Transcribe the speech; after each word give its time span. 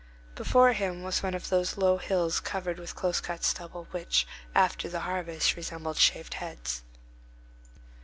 Before 0.33 0.73
him 0.73 1.03
was 1.03 1.21
one 1.21 1.35
of 1.35 1.49
those 1.49 1.77
low 1.77 1.97
hills 1.99 2.39
covered 2.39 2.79
with 2.79 2.95
close 2.95 3.21
cut 3.21 3.43
stubble, 3.43 3.85
which, 3.91 4.25
after 4.55 4.89
the 4.89 5.01
harvest, 5.01 5.55
resemble 5.55 5.93
shaved 5.93 6.33
heads. 6.33 6.81